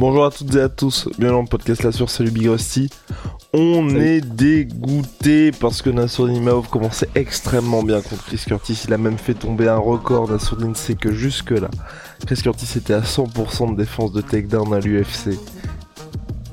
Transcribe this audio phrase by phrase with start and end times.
[0.00, 2.88] Bonjour à toutes et à tous, bienvenue dans le podcast La sur Salut Big Rusty.
[3.52, 8.80] On est dégoûté parce que Nassourdine Imavov commençait extrêmement bien contre Chris Curtis.
[8.86, 10.30] Il a même fait tomber un record.
[10.30, 11.66] Nassourdine sait que jusque là,
[12.24, 15.36] Chris Curtis était à 100% de défense de takedown à l'UFC.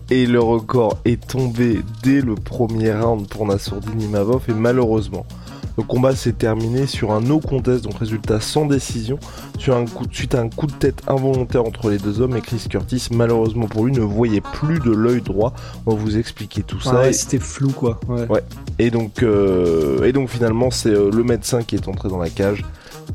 [0.09, 5.27] Et le record est tombé dès le premier round pour Nassourdine Imavov et malheureusement,
[5.77, 9.19] le combat s'est terminé sur un no contest, donc résultat sans décision,
[9.57, 12.35] sur un coup, suite à un coup de tête involontaire entre les deux hommes.
[12.37, 15.53] Et Chris Curtis, malheureusement pour lui, ne voyait plus de l'œil droit.
[15.85, 16.95] On va vous expliquer tout ça.
[16.95, 17.99] Ouais, c'était flou quoi.
[18.07, 18.27] Ouais.
[18.27, 18.43] Ouais.
[18.79, 22.29] Et donc, euh, et donc finalement, c'est euh, le médecin qui est entré dans la
[22.29, 22.63] cage,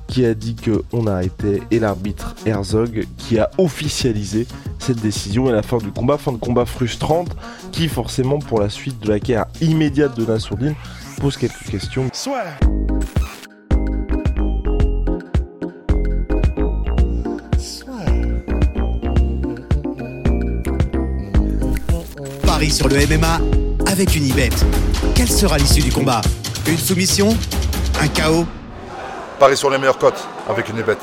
[0.06, 4.46] qui a dit que on arrêtait, et l'arbitre Herzog qui a officialisé
[4.78, 7.36] cette décision et la fin du combat, fin de combat frustrante,
[7.72, 10.74] qui forcément pour la suite de la carrière immédiate de Nassourdine
[11.20, 12.08] pose quelques questions.
[12.14, 12.44] Soit.
[22.46, 23.38] Paris sur le MMA
[23.86, 24.48] avec une ibet.
[25.14, 26.22] Quelle sera l'issue du combat?
[26.66, 27.28] Une soumission?
[28.00, 28.46] Un chaos?
[29.38, 31.02] Paris sur les meilleures cotes avec une bête.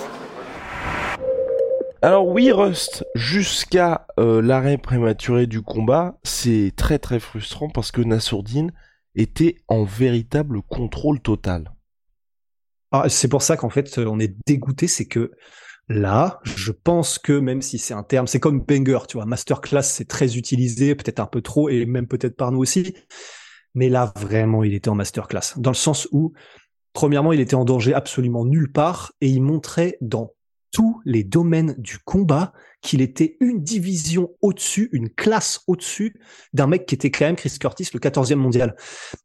[2.01, 8.01] Alors oui, Rust, jusqu'à euh, l'arrêt prématuré du combat, c'est très très frustrant parce que
[8.01, 8.71] Nassourdine
[9.17, 11.73] était en véritable contrôle total.
[12.91, 15.31] Ah, c'est pour ça qu'en fait, on est dégoûté, c'est que
[15.89, 19.83] là, je pense que même si c'est un terme, c'est comme banger, tu vois, masterclass,
[19.83, 22.95] c'est très utilisé, peut-être un peu trop, et même peut-être par nous aussi.
[23.73, 25.57] Mais là, vraiment, il était en masterclass.
[25.57, 26.33] Dans le sens où,
[26.93, 30.31] premièrement, il était en danger absolument nulle part, et il montrait dans
[30.77, 36.13] tous les domaines du combat qu'il était une division au-dessus, une classe au-dessus
[36.53, 38.75] d'un mec qui était quand même Chris Curtis, le 14e mondial.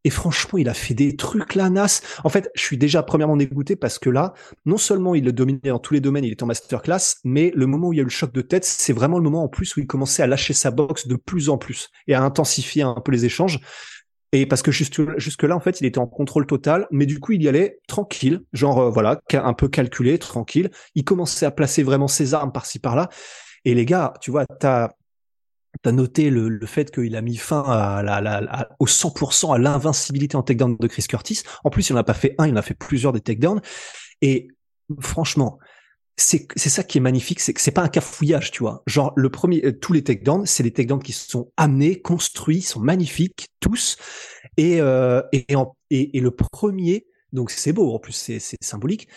[0.04, 2.00] Et franchement, il a fait des trucs là, Nas.
[2.24, 4.32] En fait, je suis déjà premièrement dégoûté parce que là,
[4.64, 7.66] non seulement il le dominait dans tous les domaines, il était en masterclass, mais le
[7.66, 9.48] moment où il y a eu le choc de tête, c'est vraiment le moment en
[9.48, 12.80] plus où il commençait à lâcher sa boxe de plus en plus et à intensifier
[12.80, 13.60] un peu les échanges.
[14.34, 17.32] Et parce que jusque là, en fait, il était en contrôle total, mais du coup,
[17.32, 20.70] il y allait tranquille, genre euh, voilà, un peu calculé, tranquille.
[20.94, 23.10] Il commençait à placer vraiment ses armes par-ci par-là.
[23.66, 24.88] Et les gars, tu vois, t'as
[25.84, 30.87] noté le, fait qu'il a mis fin à au 100% à l'invincibilité en takedown de
[30.87, 31.43] Chris Curtis.
[31.62, 33.60] En plus, il en a pas fait un, il en a fait plusieurs des takedowns.
[34.22, 34.49] Et
[35.00, 35.59] franchement,
[36.16, 38.82] c'est ça qui est magnifique, c'est que c'est pas un cafouillage, tu vois.
[38.86, 42.80] Genre le premier, euh, tous les takedowns, c'est des takedowns qui sont amenés, construits, sont
[42.80, 43.96] magnifiques tous.
[44.56, 45.46] Et euh, et,
[45.90, 49.08] et, et le premier, donc c'est beau en plus, c'est c'est symbolique.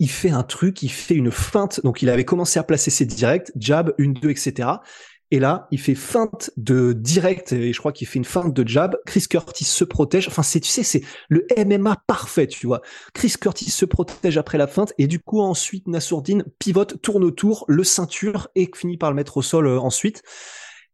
[0.00, 1.80] Il fait un truc, il fait une feinte.
[1.82, 4.68] Donc il avait commencé à placer ses directs, jab, une, deux, etc.
[5.30, 8.66] Et là, il fait feinte de direct, et je crois qu'il fait une feinte de
[8.66, 8.96] jab.
[9.04, 10.26] Chris Curtis se protège.
[10.28, 12.80] Enfin, c'est, tu sais, c'est le MMA parfait, tu vois.
[13.12, 17.66] Chris Curtis se protège après la feinte, et du coup, ensuite, Nassourdine pivote, tourne autour,
[17.68, 20.22] le ceinture, et finit par le mettre au sol euh, ensuite.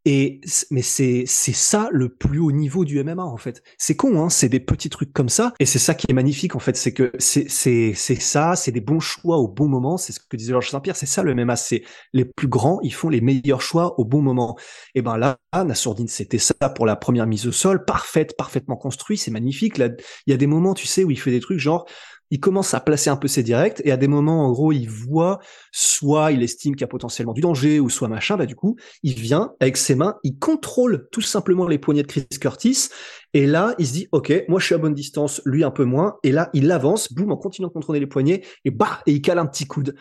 [0.06, 3.62] Et mais c'est c'est ça le plus haut niveau du MMA en fait.
[3.78, 6.54] C'est con hein, c'est des petits trucs comme ça et c'est ça qui est magnifique
[6.54, 9.96] en fait, c'est que c'est c'est c'est ça, c'est des bons choix au bon moment,
[9.96, 12.92] c'est ce que disait Georges Saint-Pierre, c'est ça le MMA, c'est les plus grands, ils
[12.92, 14.58] font les meilleurs choix au bon moment.
[14.94, 19.16] Et ben là, Nassourdine, c'était ça pour la première mise au sol, parfaite, parfaitement construit,
[19.16, 19.78] c'est magnifique.
[19.78, 19.88] Là,
[20.26, 21.86] il y a des moments, tu sais, où il fait des trucs genre
[22.34, 24.90] il commence à placer un peu ses directs et à des moments en gros il
[24.90, 25.38] voit
[25.70, 28.74] soit il estime qu'il y a potentiellement du danger ou soit machin bah du coup
[29.04, 32.88] il vient avec ses mains il contrôle tout simplement les poignets de Chris Curtis
[33.34, 35.84] et là il se dit ok moi je suis à bonne distance lui un peu
[35.84, 39.12] moins et là il avance boum en continuant de contrôler les poignets et bah et
[39.12, 39.94] il cale un petit coude.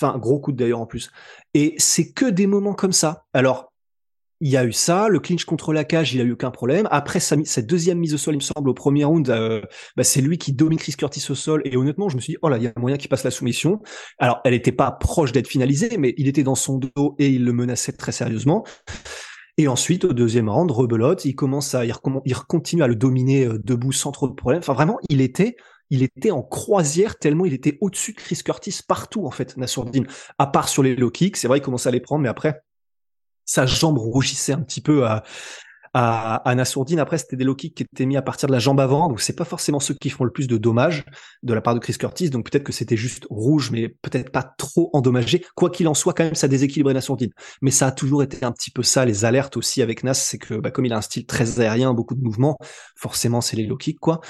[0.00, 1.10] Enfin gros coude d'ailleurs en plus.
[1.52, 3.24] Et c'est que des moments comme ça.
[3.32, 3.71] Alors
[4.42, 6.88] il y a eu ça, le clinch contre la cage, il a eu aucun problème.
[6.90, 9.62] Après sa, cette deuxième mise au sol, il me semble, au premier round, euh,
[9.96, 11.62] bah, c'est lui qui domine Chris Curtis au sol.
[11.64, 13.30] Et honnêtement, je me suis dit, oh là, il y a moyen qu'il passe la
[13.30, 13.80] soumission.
[14.18, 17.44] Alors, elle n'était pas proche d'être finalisée, mais il était dans son dos et il
[17.44, 18.64] le menaçait très sérieusement.
[19.58, 21.94] Et ensuite, au deuxième round, rebelote, il commence à, il,
[22.24, 24.58] il continue à le dominer euh, debout sans trop de problèmes.
[24.58, 25.54] Enfin, vraiment, il était,
[25.88, 30.08] il était en croisière tellement il était au-dessus de Chris Curtis partout, en fait, Nassourdine.
[30.38, 32.62] À part sur les low kicks, c'est vrai, il commençait à les prendre, mais après,
[33.44, 35.22] sa jambe rougissait un petit peu à,
[35.94, 36.98] à, à Nassourdine.
[36.98, 39.20] Après, c'était des low kicks qui étaient mis à partir de la jambe avant, donc
[39.20, 41.04] c'est pas forcément ceux qui font le plus de dommages
[41.42, 42.30] de la part de Chris Curtis.
[42.30, 45.44] Donc peut-être que c'était juste rouge, mais peut-être pas trop endommagé.
[45.54, 47.30] Quoi qu'il en soit, quand même, ça déséquilibrait Nassourdine.
[47.60, 50.38] Mais ça a toujours été un petit peu ça, les alertes aussi avec Nas, c'est
[50.38, 52.56] que bah, comme il a un style très aérien, beaucoup de mouvements,
[52.96, 54.20] forcément c'est les low kicks, quoi.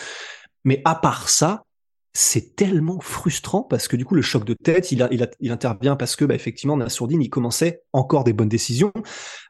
[0.64, 1.64] Mais à part ça,
[2.12, 5.96] c'est tellement frustrant parce que du coup le choc de tête il, il, il intervient
[5.96, 8.92] parce que bah, effectivement Nassourdine il commençait encore des bonnes décisions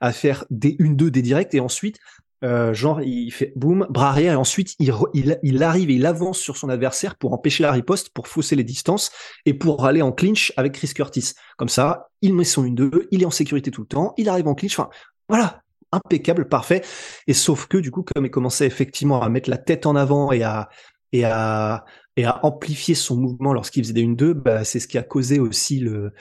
[0.00, 1.98] à faire des 1-2 des directs et ensuite
[2.44, 6.06] euh, genre il fait boum bras arrière et ensuite il, il, il, arrive et il
[6.06, 9.12] avance sur son adversaire pour empêcher la riposte pour fausser les distances
[9.46, 11.34] et pour aller en clinch avec Chris Curtis.
[11.56, 14.48] Comme ça il met son 1-2 il est en sécurité tout le temps il arrive
[14.48, 14.90] en clinch enfin
[15.28, 15.62] voilà
[15.92, 16.82] impeccable parfait.
[17.26, 20.32] Et sauf que du coup comme il commençait effectivement à mettre la tête en avant
[20.32, 20.68] et à
[21.12, 21.84] et à
[22.16, 25.38] et à amplifier son mouvement lorsqu'il faisait des 1-2, bah, c'est ce qui a causé
[25.38, 26.12] aussi le,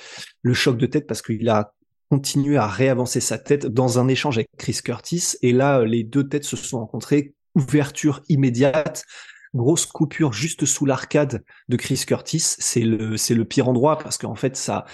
[0.42, 1.74] le choc de tête parce qu'il a
[2.10, 5.36] continué à réavancer sa tête dans un échange avec Chris Curtis.
[5.42, 9.06] Et là, les deux têtes se sont rencontrées, ouverture immédiate,
[9.54, 12.42] grosse coupure juste sous l'arcade de Chris Curtis.
[12.60, 14.86] C'est le, c'est le pire endroit parce qu'en fait, ça,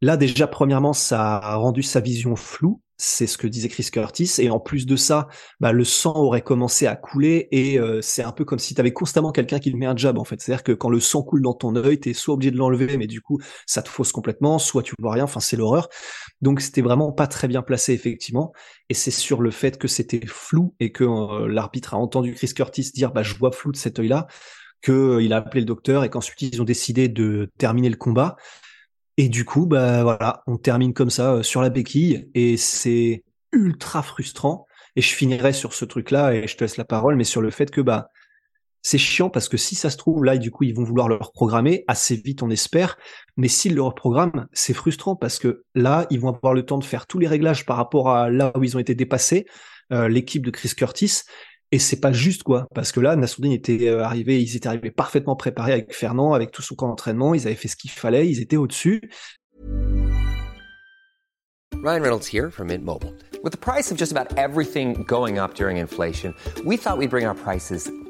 [0.00, 4.30] là, déjà, premièrement, ça a rendu sa vision floue c'est ce que disait Chris Curtis.
[4.38, 5.28] Et en plus de ça,
[5.60, 8.80] bah, le sang aurait commencé à couler et euh, c'est un peu comme si tu
[8.80, 10.40] avais constamment quelqu'un qui te met un jab en fait.
[10.40, 12.96] C'est-à-dire que quand le sang coule dans ton œil, tu es soit obligé de l'enlever,
[12.96, 15.24] mais du coup ça te fausse complètement, soit tu vois rien.
[15.24, 15.88] Enfin, c'est l'horreur.
[16.40, 18.52] Donc c'était vraiment pas très bien placé effectivement.
[18.88, 22.52] Et c'est sur le fait que c'était flou et que euh, l'arbitre a entendu Chris
[22.54, 24.26] Curtis dire bah je vois flou de cet œil-là
[24.84, 28.36] qu'il a appelé le docteur et qu'ensuite ils ont décidé de terminer le combat.
[29.16, 33.24] Et du coup, bah voilà, on termine comme ça euh, sur la béquille et c'est
[33.52, 34.66] ultra frustrant.
[34.96, 37.50] Et je finirai sur ce truc-là et je te laisse la parole, mais sur le
[37.50, 38.10] fait que bah
[38.84, 41.14] c'est chiant parce que si ça se trouve là, du coup, ils vont vouloir le
[41.14, 42.98] reprogrammer assez vite, on espère.
[43.38, 46.84] Mais s'ils le reprogramment, c'est frustrant parce que là, ils vont avoir le temps de
[46.84, 49.46] faire tous les réglages par rapport à là où ils ont été dépassés,
[49.90, 51.22] euh, l'équipe de Chris Curtis.
[51.72, 54.90] Et c'est pas juste quoi, parce que là, Nassourdine était euh, arrivé, ils étaient arrivés
[54.90, 58.28] parfaitement préparés avec Fernand, avec tout son camp d'entraînement, ils avaient fait ce qu'il fallait,
[58.28, 59.02] ils étaient au-dessus.
[61.82, 63.12] Ryan Reynolds here from Mint Mobile.
[63.42, 66.34] With the price of just about everything going up during inflation,
[66.64, 67.90] we thought we'd bring our prices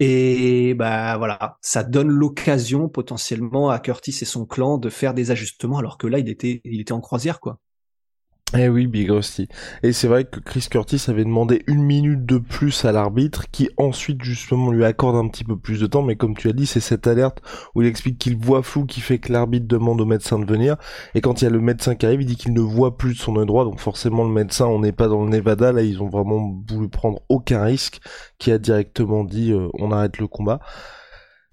[0.00, 5.30] Et bah voilà, ça donne l'occasion potentiellement à Curtis et son clan de faire des
[5.30, 7.58] ajustements alors que là il était il était en croisière quoi.
[8.52, 9.48] Eh oui, Big Rusty.
[9.82, 13.68] Et c'est vrai que Chris Curtis avait demandé une minute de plus à l'arbitre, qui
[13.78, 16.66] ensuite justement lui accorde un petit peu plus de temps, mais comme tu as dit,
[16.66, 17.42] c'est cette alerte
[17.74, 20.76] où il explique qu'il voit flou qui fait que l'arbitre demande au médecin de venir,
[21.16, 23.14] et quand il y a le médecin qui arrive, il dit qu'il ne voit plus
[23.14, 25.82] de son œil droit, donc forcément le médecin, on n'est pas dans le Nevada, là
[25.82, 28.00] ils ont vraiment voulu prendre aucun risque,
[28.38, 30.60] qui a directement dit euh, on arrête le combat.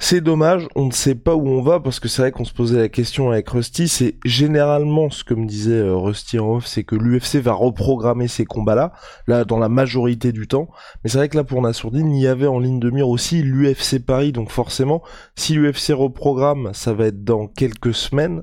[0.03, 2.53] C'est dommage, on ne sait pas où on va parce que c'est vrai qu'on se
[2.53, 6.65] posait la question avec Rusty, c'est généralement ce que me disait euh, Rusty en off,
[6.65, 8.93] c'est que l'UFC va reprogrammer ces combats-là,
[9.27, 10.69] là dans la majorité du temps,
[11.03, 13.43] mais c'est vrai que là pour Nassourdine, il y avait en ligne de mire aussi
[13.43, 15.03] l'UFC Paris, donc forcément,
[15.35, 18.41] si l'UFC reprogramme, ça va être dans quelques semaines,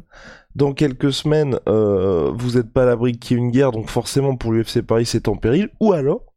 [0.55, 3.91] dans quelques semaines, euh, vous n'êtes pas à l'abri qu'il y ait une guerre, donc
[3.91, 6.28] forcément pour l'UFC Paris c'est en péril, ou alors,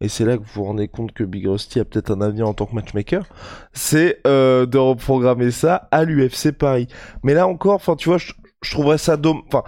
[0.00, 2.48] et c'est là que vous vous rendez compte que Big Rusty a peut-être un avenir
[2.48, 3.26] en tant que matchmaker,
[3.72, 6.86] c'est euh, de reprogrammer ça à l'UFC Paris.
[7.24, 8.32] Mais là encore, enfin tu vois, je,
[8.70, 9.42] trouverais ça dommage.
[9.48, 9.64] Enfin,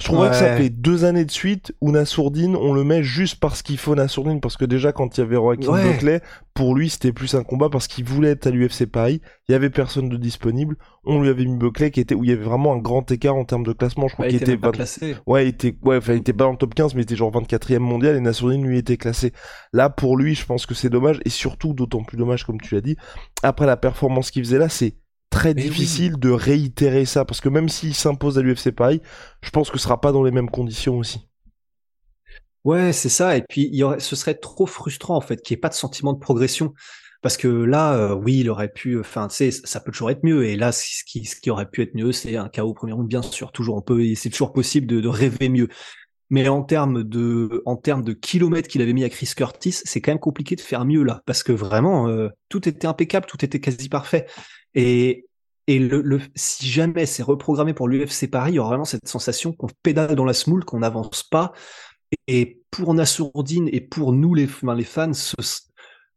[0.00, 3.38] je trouverais que ça fait deux années de suite où Nassourdine, on le met juste
[3.38, 5.92] parce qu'il faut Nassourdine, parce que déjà quand il y avait Joaquin Ouais.
[5.92, 6.20] Buckley,
[6.54, 9.54] pour lui c'était plus un combat parce qu'il voulait être à l'UFC Paris, il y
[9.54, 12.42] avait personne de disponible, on lui avait mis Buckley qui était où il y avait
[12.44, 14.52] vraiment un grand écart en termes de classement, je crois Ouais, qu'il il était était
[14.52, 15.16] même pas 20 classé.
[15.26, 17.16] Ouais, il était, ouais, enfin, il était pas dans le top 15, mais il était
[17.16, 19.32] genre 24e mondial et Nassourdine lui était classé.
[19.72, 22.74] Là, pour lui, je pense que c'est dommage et surtout d'autant plus dommage, comme tu
[22.74, 22.96] l'as dit,
[23.42, 24.94] après la performance qu'il faisait là, c'est
[25.30, 29.00] très Mais difficile de réitérer ça parce que même s'il s'impose à l'UFC Paris,
[29.42, 31.26] je pense que ce sera pas dans les mêmes conditions aussi.
[32.64, 33.36] Ouais, c'est ça.
[33.36, 35.70] Et puis, il y aurait, ce serait trop frustrant, en fait, qu'il n'y ait pas
[35.70, 36.74] de sentiment de progression.
[37.22, 40.24] Parce que là, euh, oui, il aurait pu, enfin, tu sais, ça peut toujours être
[40.24, 40.46] mieux.
[40.46, 42.92] Et là, ce qui, ce qui aurait pu être mieux, c'est un KO au premier
[42.92, 43.52] round, bien sûr.
[43.52, 45.68] Toujours, on peut, c'est toujours possible de, de rêver mieux.
[46.30, 50.00] Mais en termes de, en termes de kilomètres qu'il avait mis à Chris Curtis, c'est
[50.00, 53.44] quand même compliqué de faire mieux là, parce que vraiment, euh, tout était impeccable, tout
[53.44, 54.26] était quasi parfait.
[54.74, 55.26] Et,
[55.66, 59.08] et le, le, si jamais c'est reprogrammé pour l'UFC Paris, il y aura vraiment cette
[59.08, 61.52] sensation qu'on pédale dans la smoule, qu'on n'avance pas.
[62.26, 65.12] Et pour Nassourdine et pour nous les, les fans,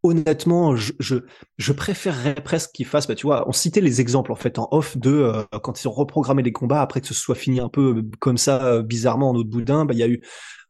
[0.04, 1.16] honnêtement, je, je,
[1.58, 4.68] je préférerais presque qu'ils fassent, bah, tu vois, on citait les exemples en fait en
[4.72, 7.70] off de euh, quand ils ont reprogrammé les combats après que ce soit fini un
[7.70, 10.22] peu euh, comme ça, euh, bizarrement en autre boudin, bah, il y a eu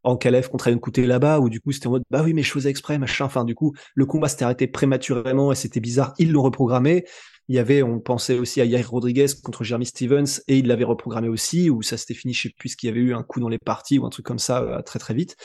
[0.03, 2.43] en Calef contre Ayon Couté là-bas, où du coup c'était en mode, bah oui, mais
[2.43, 6.13] je faisais exprès, machin, enfin, du coup, le combat s'était arrêté prématurément et c'était bizarre,
[6.19, 7.05] ils l'ont reprogrammé.
[7.50, 10.86] Il y avait, on pensait aussi à Yair Rodriguez contre Jeremy Stevens et il l'avait
[10.86, 13.50] reprogrammé aussi, où ça s'était fini, je sais plus, y avait eu un coup dans
[13.50, 15.36] les parties ou un truc comme ça très très vite.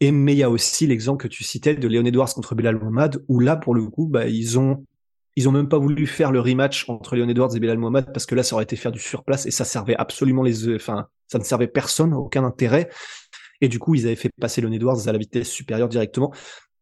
[0.00, 2.76] Et mais il y a aussi l'exemple que tu citais de Léon Edwards contre Belal
[2.76, 4.84] Mohamed, où là pour le coup, bah, ils ont
[5.36, 8.26] ils ont même pas voulu faire le rematch entre Léon Edwards et Belal Mohamed parce
[8.26, 11.38] que là ça aurait été faire du surplace et ça servait absolument les enfin ça
[11.38, 12.88] ne servait personne, aucun intérêt.
[13.60, 16.32] Et du coup, ils avaient fait passer Léon Edwards à la vitesse supérieure directement.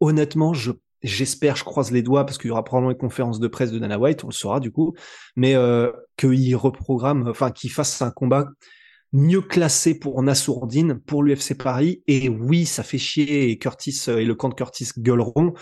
[0.01, 3.49] Honnêtement, je j'espère, je croise les doigts parce qu'il y aura probablement une conférence de
[3.49, 4.95] presse de Dana White, on le saura du coup,
[5.37, 8.47] mais euh, qu'il reprogramme, enfin qu'il fasse un combat
[9.13, 12.03] mieux classé pour Nassourdine, pour l'UFC Paris.
[12.07, 15.55] Et oui, ça fait chier et Curtis euh, et le camp de Curtis gueuleront.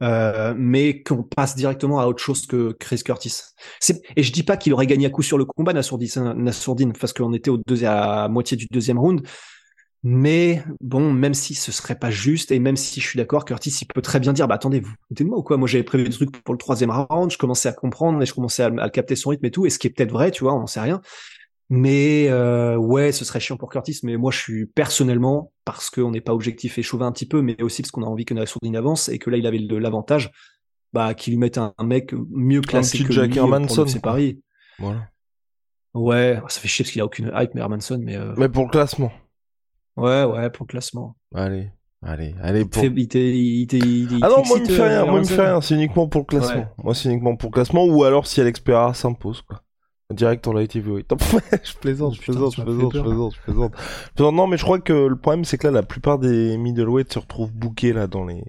[0.00, 3.40] Euh, mais qu'on passe directement à autre chose que Chris Curtis.
[4.14, 7.32] Et je dis pas qu'il aurait gagné à coup sur le combat Nassourdine, parce qu'on
[7.32, 9.26] était au deuxième, à moitié du deuxième round.
[10.04, 13.76] Mais bon, même si ce serait pas juste, et même si je suis d'accord, Curtis,
[13.82, 15.56] il peut très bien dire, bah attendez, vous foutez de moi ou quoi?
[15.56, 18.32] Moi j'avais prévu des trucs pour le troisième round, je commençais à comprendre et je
[18.32, 20.44] commençais à, à capter son rythme et tout, et ce qui est peut-être vrai, tu
[20.44, 21.00] vois, on n'en sait rien.
[21.70, 24.00] Mais euh, ouais, ce serait chiant pour Curtis.
[24.02, 27.42] Mais moi, je suis personnellement, parce qu'on n'est pas objectif et chauvin un petit peu,
[27.42, 30.30] mais aussi parce qu'on a envie que Nassourdine avance et que là, il avait l'avantage,
[30.92, 34.40] bah, qu'il lui mette un, mec mieux classé que Jack lui Hermanson, c'est Paris.
[34.78, 35.08] Voilà.
[35.94, 38.16] Ouais, ça fait chier parce qu'il a aucune hype, mais Hermanson, mais.
[38.16, 38.32] Euh...
[38.36, 39.12] Mais pour le classement.
[39.98, 41.16] Ouais, ouais, pour le classement.
[41.34, 41.70] Allez.
[42.00, 42.64] Allez, allez.
[42.64, 42.84] Pour...
[42.84, 45.04] Il il ah non, moi, il me fait rien.
[45.04, 45.60] Moi, il me fait rien.
[45.60, 46.66] C'est uniquement pour le classement.
[46.82, 47.84] Moi, c'est uniquement pour le classement.
[47.84, 49.62] Ou alors si Alex Pereira s'impose, quoi.
[50.14, 51.12] Direct en light heavyweight.
[51.62, 53.74] je plaisante, je plaisante, je plaisante, je plaisante, je plaisante.
[54.18, 57.18] Non, mais je crois que le problème, c'est que là, la plupart des middleweight se
[57.18, 58.42] retrouvent bookés, là, dans les,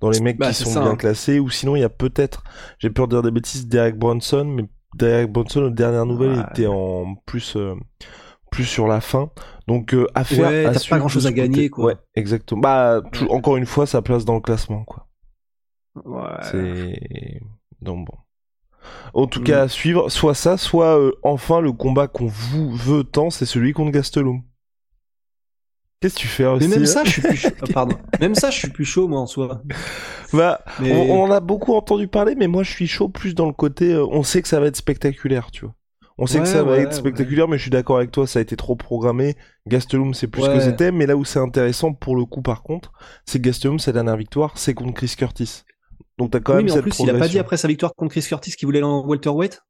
[0.00, 0.96] dans les mecs bah, qui sont ça, bien hein.
[0.96, 2.44] classés, ou sinon, il y a peut-être,
[2.78, 6.44] j'ai peur de dire des bêtises, Derek Bronson, mais Derek Bronson, aux dernières nouvelles, Ouais.
[6.48, 7.74] il était en plus, euh,
[8.50, 9.30] plus sur la fin.
[9.66, 11.42] Donc, euh, à faire, Ouais, à t'as pas suivre grand-chose de à côté.
[11.48, 11.84] gagner, quoi.
[11.86, 12.60] Ouais, exactement.
[12.60, 15.06] Bah, tout- encore une fois, sa place dans le classement, quoi.
[16.04, 16.30] Ouais.
[16.50, 17.40] C'est
[17.80, 18.14] donc bon.
[19.14, 23.02] En tout cas, à suivre, soit ça, soit euh, enfin le combat qu'on vous veut
[23.02, 24.42] tant, c'est celui contre Gastelum.
[26.00, 27.48] Qu'est-ce que tu fais Mais aussi même hein ça, je suis plus chaud.
[27.62, 27.96] Ah, Pardon.
[28.20, 29.62] Même ça, je suis plus chaud, moi, en soi.
[30.32, 33.52] Bah, Mais- on, a beaucoup entendu parler, mais moi je suis chaud plus dans le
[33.54, 35.74] côté, euh, on sait que ça va être spectaculaire, tu vois.
[36.18, 38.38] On sait que ça va ouais, être spectaculaire, mais je suis d'accord avec toi, ça
[38.38, 39.36] a été trop programmé.
[39.66, 42.62] Gastelum, c'est plus ce que c'était, mais là où c'est intéressant pour le coup, par
[42.62, 42.92] contre,
[43.26, 45.64] c'est que Gastelum, sa dernière victoire, c'est contre Chris Curtis.
[46.18, 47.68] Donc t'as quand oui, même mais en cette plus, il a pas dit après sa
[47.68, 49.60] victoire contre Chris Curtis qu'il voulait aller en welterweight?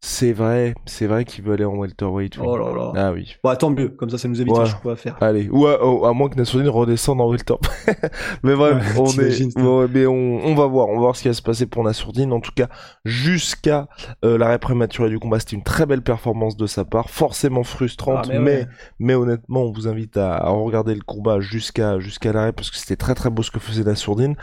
[0.00, 2.36] C'est vrai, c'est vrai qu'il veut aller en welterweight.
[2.38, 2.44] oui.
[2.46, 2.92] Oh là là.
[2.94, 3.34] Ah oui.
[3.42, 3.88] Bon, tant mieux.
[3.88, 4.60] Comme ça, ça nous évite Ouais.
[4.60, 5.16] un choix à faire.
[5.20, 7.54] Allez, ou à, moins que Nassourdine redescende en welter.
[8.44, 9.60] mais bref, Ouais, on t'imagines, est, ça.
[9.64, 10.12] ouais, mais on,
[10.46, 12.32] on va voir, on va voir ce qui va se passer pour Nassourdine.
[12.32, 12.68] En tout cas,
[13.04, 13.88] jusqu'à
[14.24, 18.26] euh, l'arrêt prématuré du combat, c'était une très belle performance de sa part, forcément frustrante,
[18.30, 18.66] Ah, mais mais, ouais.
[19.00, 22.76] mais honnêtement, on vous invite à, à regarder le combat jusqu'à jusqu'à l'arrêt parce que
[22.76, 24.36] c'était très très beau ce que faisait Nassourdine.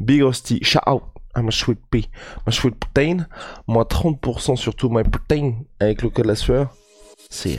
[0.00, 0.78] Big Rusty, shout
[1.38, 2.08] à ma sweet pea,
[2.46, 3.26] ma sweet protein,
[3.66, 6.74] moi 30% sur tout my protein avec le code la sueur.
[7.30, 7.58] C'est